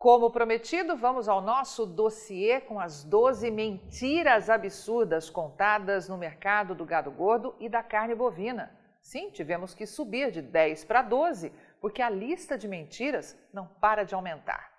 [0.00, 6.86] Como prometido, vamos ao nosso dossiê com as 12 mentiras absurdas contadas no mercado do
[6.86, 8.74] gado gordo e da carne bovina.
[9.02, 11.52] Sim, tivemos que subir de 10 para 12,
[11.82, 14.72] porque a lista de mentiras não para de aumentar.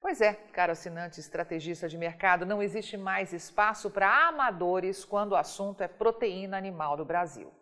[0.00, 5.36] Pois é, caro assinante estrategista de mercado, não existe mais espaço para amadores quando o
[5.36, 7.52] assunto é proteína animal do Brasil.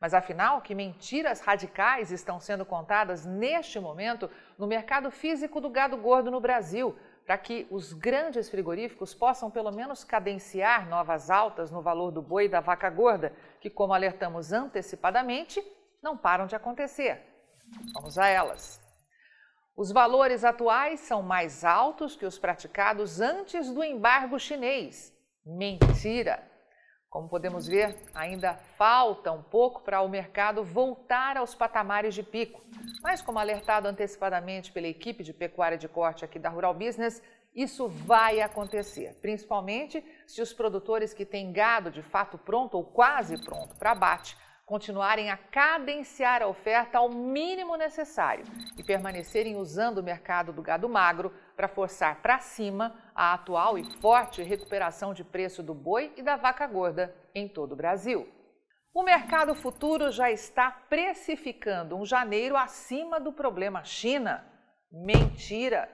[0.00, 5.96] Mas afinal, que mentiras radicais estão sendo contadas neste momento no mercado físico do gado
[5.96, 11.82] gordo no Brasil, para que os grandes frigoríficos possam pelo menos cadenciar novas altas no
[11.82, 15.60] valor do boi e da vaca gorda, que, como alertamos antecipadamente,
[16.02, 17.20] não param de acontecer.
[17.94, 18.80] Vamos a elas.
[19.76, 25.12] Os valores atuais são mais altos que os praticados antes do embargo chinês.
[25.44, 26.55] Mentira!
[27.16, 32.62] Como podemos ver, ainda falta um pouco para o mercado voltar aos patamares de pico.
[33.02, 37.22] Mas, como alertado antecipadamente pela equipe de pecuária de corte aqui da Rural Business,
[37.54, 43.42] isso vai acontecer, principalmente se os produtores que têm gado de fato pronto ou quase
[43.42, 44.36] pronto para abate
[44.66, 48.44] continuarem a cadenciar a oferta ao mínimo necessário
[48.76, 53.84] e permanecerem usando o mercado do gado magro para forçar para cima a atual e
[54.00, 58.28] forte recuperação de preço do boi e da vaca gorda em todo o Brasil.
[58.92, 64.44] O mercado futuro já está precificando um janeiro acima do problema China.
[64.90, 65.88] Mentira!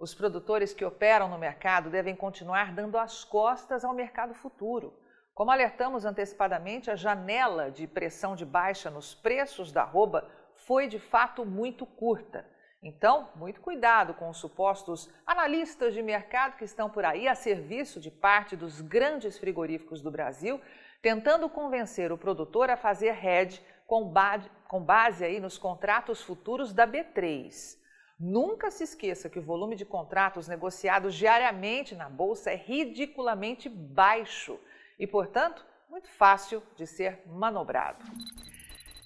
[0.00, 4.92] Os produtores que operam no mercado devem continuar dando as costas ao mercado futuro.
[5.34, 10.98] Como alertamos antecipadamente, a janela de pressão de baixa nos preços da arroba foi de
[10.98, 12.46] fato muito curta.
[12.82, 17.98] Então, muito cuidado com os supostos analistas de mercado que estão por aí a serviço
[17.98, 20.60] de parte dos grandes frigoríficos do Brasil,
[21.00, 26.74] tentando convencer o produtor a fazer hedge com base, com base aí nos contratos futuros
[26.74, 27.78] da B3.
[28.18, 34.60] Nunca se esqueça que o volume de contratos negociados diariamente na bolsa é ridiculamente baixo
[34.98, 38.04] e, portanto, muito fácil de ser manobrado.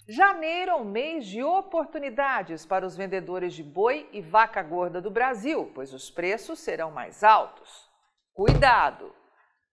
[0.09, 5.11] Janeiro é um mês de oportunidades para os vendedores de boi e vaca gorda do
[5.11, 7.91] Brasil, pois os preços serão mais altos.
[8.33, 9.12] Cuidado!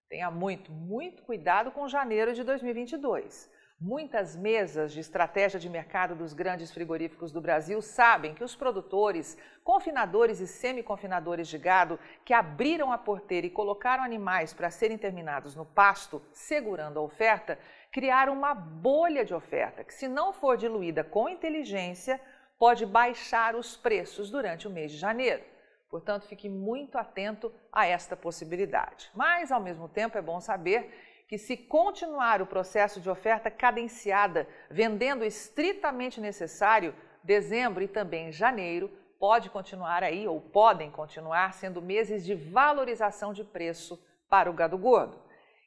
[0.10, 3.52] Tenha muito, muito cuidado com janeiro de 2022.
[3.80, 9.38] Muitas mesas de estratégia de mercado dos grandes frigoríficos do Brasil sabem que os produtores,
[9.64, 15.56] confinadores e semi-confinadores de gado que abriram a porteira e colocaram animais para serem terminados
[15.56, 17.60] no pasto, segurando a oferta,
[17.92, 22.22] criaram uma bolha de oferta que, se não for diluída com inteligência,
[22.58, 25.44] pode baixar os preços durante o mês de janeiro.
[25.90, 29.12] Portanto, fique muito atento a esta possibilidade.
[29.14, 30.92] Mas, ao mesmo tempo, é bom saber
[31.34, 38.92] que, se continuar o processo de oferta cadenciada, vendendo estritamente necessário, dezembro e também janeiro
[39.20, 44.00] pode continuar aí ou podem continuar sendo meses de valorização de preço
[44.30, 45.20] para o gado gordo.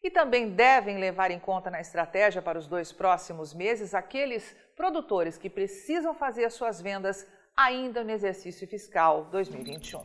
[0.05, 5.37] E também devem levar em conta na estratégia para os dois próximos meses aqueles produtores
[5.37, 10.05] que precisam fazer as suas vendas ainda no exercício fiscal 2021.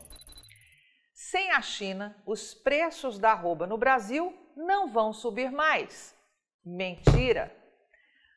[1.13, 6.16] Sem a China, os preços da arroba no Brasil não vão subir mais.
[6.66, 7.56] Mentira!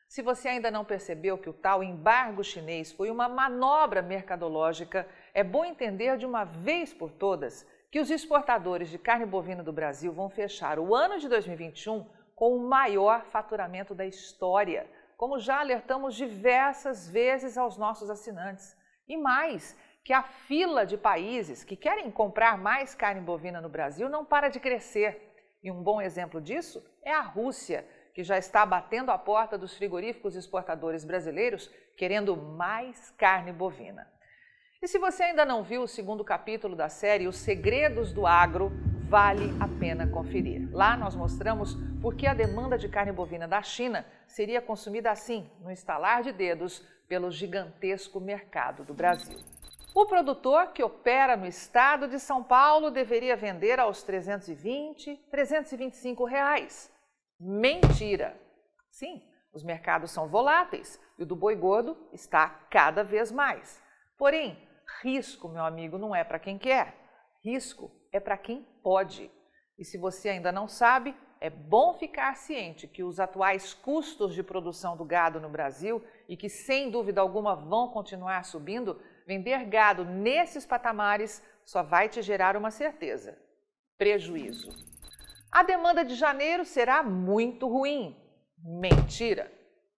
[0.07, 5.43] Se você ainda não percebeu que o tal embargo chinês foi uma manobra mercadológica, é
[5.43, 10.13] bom entender de uma vez por todas que os exportadores de carne bovina do Brasil
[10.13, 12.05] vão fechar o ano de 2021
[12.35, 18.75] com o maior faturamento da história, como já alertamos diversas vezes aos nossos assinantes.
[19.07, 24.07] E mais, que a fila de países que querem comprar mais carne bovina no Brasil
[24.07, 25.34] não para de crescer.
[25.65, 29.75] E um bom exemplo disso é a Rússia, que já está batendo a porta dos
[29.75, 34.07] frigoríficos exportadores brasileiros querendo mais carne bovina.
[34.79, 38.71] E se você ainda não viu o segundo capítulo da série Os Segredos do Agro,
[39.09, 40.69] vale a pena conferir.
[40.71, 45.49] Lá nós mostramos por que a demanda de carne bovina da China seria consumida assim,
[45.61, 49.54] no estalar de dedos, pelo gigantesco mercado do Brasil.
[49.97, 56.91] O produtor que opera no estado de São Paulo deveria vender aos 320, 325 reais.
[57.39, 58.37] Mentira!
[58.91, 63.81] Sim, os mercados são voláteis e o do boi gordo está cada vez mais.
[64.17, 64.67] Porém,
[65.01, 66.93] risco, meu amigo, não é para quem quer.
[67.41, 69.31] Risco é para quem pode.
[69.79, 74.43] E se você ainda não sabe, é bom ficar ciente que os atuais custos de
[74.43, 80.05] produção do gado no Brasil e que sem dúvida alguma vão continuar subindo vender gado
[80.05, 83.37] nesses patamares só vai te gerar uma certeza:
[83.97, 84.69] prejuízo.
[85.51, 88.15] A demanda de janeiro será muito ruim.
[88.57, 89.51] Mentira!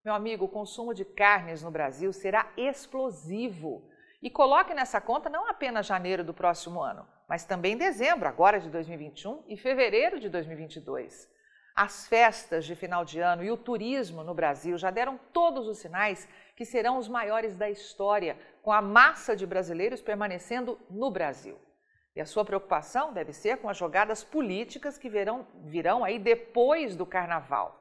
[0.05, 3.91] Meu amigo, o consumo de carnes no Brasil será explosivo.
[4.23, 8.71] E coloque nessa conta não apenas janeiro do próximo ano, mas também dezembro, agora de
[8.71, 11.29] 2021, e fevereiro de 2022.
[11.75, 15.79] As festas de final de ano e o turismo no Brasil já deram todos os
[15.79, 21.59] sinais que serão os maiores da história, com a massa de brasileiros permanecendo no Brasil.
[22.17, 26.97] E a sua preocupação deve ser com as jogadas políticas que virão, virão aí depois
[26.97, 27.79] do carnaval.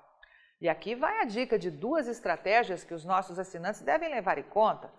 [0.60, 4.44] E aqui vai a dica de duas estratégias que os nossos assinantes devem levar em
[4.44, 4.92] conta.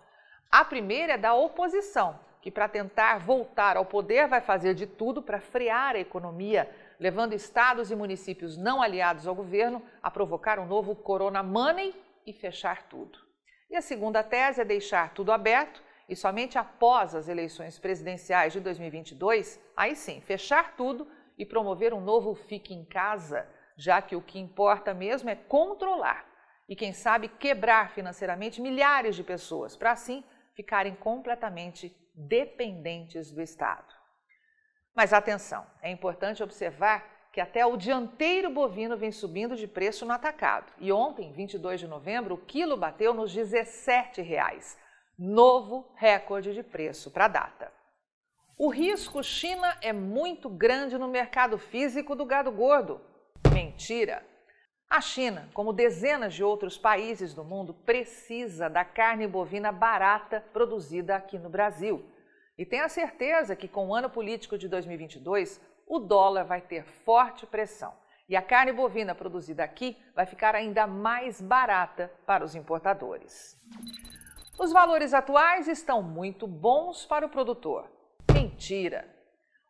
[0.49, 5.21] A primeira é da oposição, que para tentar voltar ao poder vai fazer de tudo
[5.21, 6.67] para frear a economia,
[6.99, 11.93] levando estados e municípios não aliados ao governo a provocar um novo Corona Money
[12.25, 13.26] e fechar tudo.
[13.69, 18.59] E a segunda tese é deixar tudo aberto e somente após as eleições presidenciais de
[18.61, 24.21] 2022, aí sim, fechar tudo e promover um novo fique em casa, já que o
[24.21, 26.25] que importa mesmo é controlar
[26.67, 30.23] e, quem sabe, quebrar financeiramente milhares de pessoas, para assim
[30.53, 33.93] ficarem completamente dependentes do Estado.
[34.95, 40.11] Mas atenção, é importante observar que até o dianteiro bovino vem subindo de preço no
[40.11, 40.73] atacado.
[40.79, 44.23] E ontem, 22 de novembro, o quilo bateu nos R$ 17.
[44.23, 44.75] Reais
[45.15, 47.71] novo recorde de preço para a data.
[48.57, 52.99] O risco China é muito grande no mercado físico do gado gordo.
[53.53, 54.25] Mentira!
[54.89, 61.15] A China, como dezenas de outros países do mundo, precisa da carne bovina barata produzida
[61.15, 62.03] aqui no Brasil.
[62.57, 67.45] E tenha certeza que com o ano político de 2022, o dólar vai ter forte
[67.45, 67.93] pressão.
[68.29, 73.57] E a carne bovina produzida aqui vai ficar ainda mais barata para os importadores.
[74.59, 77.89] Os valores atuais estão muito bons para o produtor.
[78.33, 79.16] Mentira!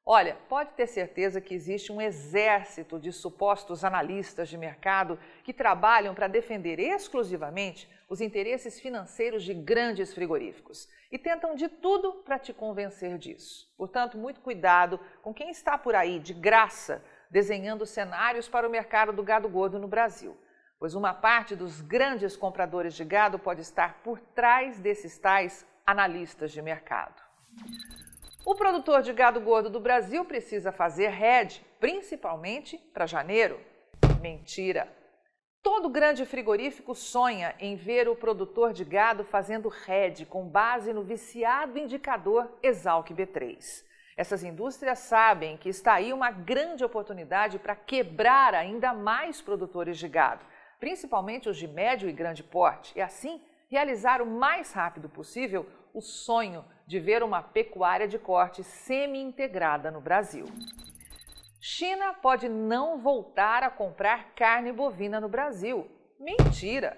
[0.09, 6.15] Olha, pode ter certeza que existe um exército de supostos analistas de mercado que trabalham
[6.15, 12.53] para defender exclusivamente os interesses financeiros de grandes frigoríficos e tentam de tudo para te
[12.53, 13.69] convencer disso.
[13.77, 19.11] Portanto, muito cuidado com quem está por aí de graça desenhando cenários para o mercado
[19.11, 20.37] do gado gordo no Brasil
[20.79, 26.51] pois uma parte dos grandes compradores de gado pode estar por trás desses tais analistas
[26.51, 27.19] de mercado.
[28.45, 33.59] O produtor de gado gordo do Brasil precisa fazer RED, principalmente para janeiro.
[34.21, 34.91] Mentira!
[35.61, 41.03] Todo grande frigorífico sonha em ver o produtor de gado fazendo RED com base no
[41.03, 43.83] viciado indicador Exalc B3.
[44.15, 50.07] Essas indústrias sabem que está aí uma grande oportunidade para quebrar ainda mais produtores de
[50.07, 50.45] gado
[50.79, 56.01] principalmente os de médio e grande porte, e assim realizar o mais rápido possível o
[56.01, 60.45] sonho de ver uma pecuária de corte semi-integrada no Brasil.
[61.59, 65.85] China pode não voltar a comprar carne bovina no Brasil.
[66.17, 66.97] Mentira!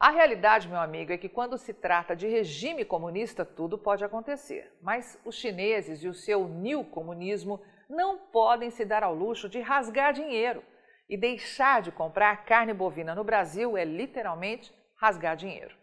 [0.00, 4.74] A realidade, meu amigo, é que quando se trata de regime comunista, tudo pode acontecer.
[4.80, 9.60] Mas os chineses e o seu new comunismo não podem se dar ao luxo de
[9.60, 10.62] rasgar dinheiro.
[11.08, 15.74] E deixar de comprar carne bovina no Brasil é literalmente rasgar dinheiro.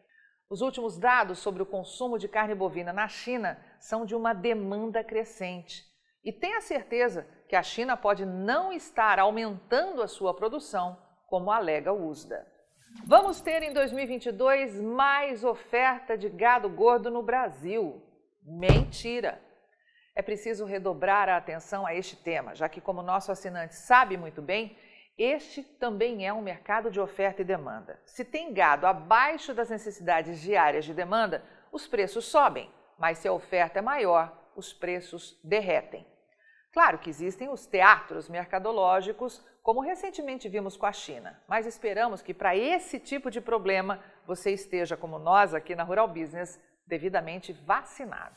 [0.53, 5.03] Os últimos dados sobre o consumo de carne bovina na China são de uma demanda
[5.03, 5.83] crescente.
[6.23, 10.95] E tenha certeza que a China pode não estar aumentando a sua produção,
[11.25, 12.45] como alega o USDA.
[13.03, 17.99] Vamos ter em 2022 mais oferta de gado gordo no Brasil.
[18.43, 19.41] Mentira!
[20.15, 24.39] É preciso redobrar a atenção a este tema, já que, como nosso assinante sabe muito
[24.39, 24.77] bem,
[25.17, 27.99] este também é um mercado de oferta e demanda.
[28.05, 33.33] Se tem gado abaixo das necessidades diárias de demanda, os preços sobem, mas se a
[33.33, 36.05] oferta é maior, os preços derretem.
[36.71, 42.33] Claro que existem os teatros mercadológicos, como recentemente vimos com a China, mas esperamos que
[42.33, 48.35] para esse tipo de problema você esteja, como nós aqui na Rural Business, devidamente vacinado.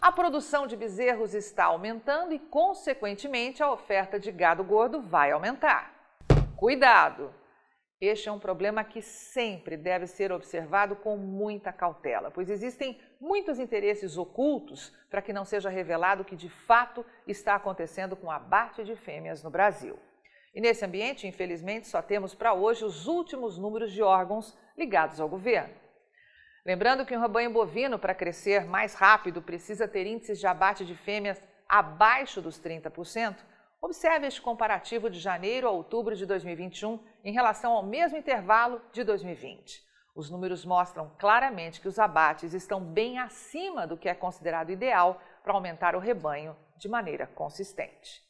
[0.00, 5.94] A produção de bezerros está aumentando e, consequentemente, a oferta de gado gordo vai aumentar.
[6.56, 7.34] Cuidado!
[8.00, 13.58] Este é um problema que sempre deve ser observado com muita cautela, pois existem muitos
[13.58, 18.30] interesses ocultos para que não seja revelado o que de fato está acontecendo com o
[18.30, 19.98] abate de fêmeas no Brasil.
[20.54, 25.28] E nesse ambiente, infelizmente, só temos para hoje os últimos números de órgãos ligados ao
[25.28, 25.74] governo.
[26.64, 30.94] Lembrando que um rebanho bovino, para crescer mais rápido, precisa ter índices de abate de
[30.94, 33.36] fêmeas abaixo dos 30%.
[33.80, 39.02] Observe este comparativo de janeiro a outubro de 2021 em relação ao mesmo intervalo de
[39.02, 39.82] 2020.
[40.14, 45.22] Os números mostram claramente que os abates estão bem acima do que é considerado ideal
[45.42, 48.20] para aumentar o rebanho de maneira consistente.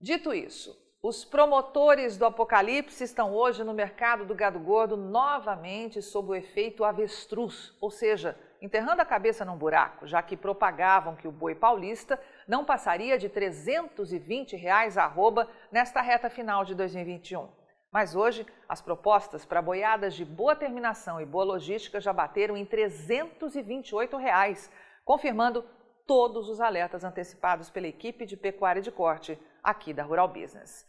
[0.00, 6.30] Dito isso, os promotores do apocalipse estão hoje no mercado do gado gordo novamente sob
[6.30, 11.32] o efeito avestruz, ou seja, enterrando a cabeça num buraco, já que propagavam que o
[11.32, 17.48] boi paulista não passaria de 320 reais arroba nesta reta final de 2021.
[17.92, 22.64] Mas hoje, as propostas para boiadas de boa terminação e boa logística já bateram em
[22.64, 24.70] 328 reais,
[25.04, 25.64] confirmando
[26.06, 30.86] todos os alertas antecipados pela equipe de pecuária de corte aqui da Rural Business.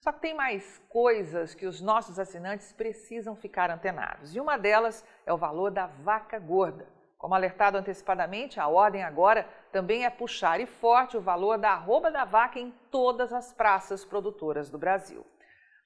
[0.00, 4.34] Só que tem mais coisas que os nossos assinantes precisam ficar antenados.
[4.34, 6.86] E uma delas é o valor da vaca gorda.
[7.16, 12.12] Como alertado antecipadamente, a ordem agora também é puxar e forte o valor da arroba
[12.12, 15.26] da vaca em todas as praças produtoras do Brasil.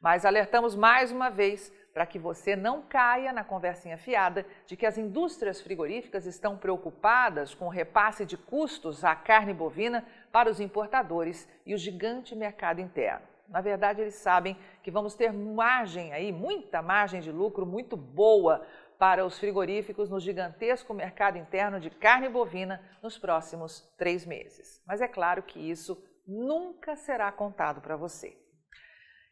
[0.02, 4.84] Mas alertamos mais uma vez para que você não caia na conversinha fiada de que
[4.84, 10.58] as indústrias frigoríficas estão preocupadas com o repasse de custos à carne bovina para os
[10.58, 13.24] importadores e o gigante mercado interno.
[13.48, 18.66] Na verdade, eles sabem que vamos ter margem aí, muita margem de lucro muito boa
[18.98, 24.82] para os frigoríficos no gigantesco mercado interno de carne bovina nos próximos três meses.
[24.84, 28.41] Mas é claro que isso nunca será contado para você.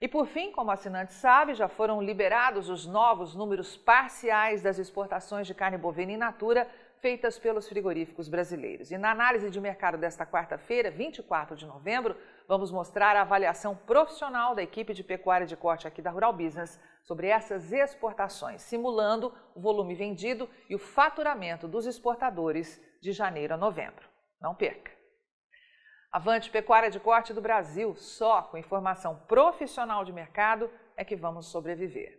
[0.01, 5.47] E por fim, como assinante sabe, já foram liberados os novos números parciais das exportações
[5.47, 6.67] de carne bovina in natura
[7.01, 8.91] feitas pelos frigoríficos brasileiros.
[8.91, 12.17] E na análise de mercado desta quarta-feira, 24 de novembro,
[12.49, 16.81] vamos mostrar a avaliação profissional da equipe de pecuária de corte aqui da Rural Business
[17.03, 23.57] sobre essas exportações, simulando o volume vendido e o faturamento dos exportadores de janeiro a
[23.59, 24.09] novembro.
[24.41, 25.00] Não perca!
[26.13, 31.47] Avante Pecuária de Corte do Brasil, só com informação profissional de mercado é que vamos
[31.47, 32.19] sobreviver.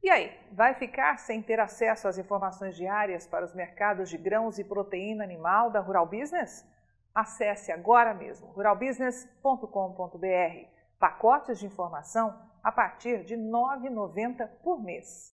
[0.00, 4.56] E aí, vai ficar sem ter acesso às informações diárias para os mercados de grãos
[4.60, 6.64] e proteína animal da Rural Business?
[7.12, 10.68] Acesse agora mesmo ruralbusiness.com.br.
[11.00, 15.36] Pacotes de informação a partir de R$ 9,90 por mês.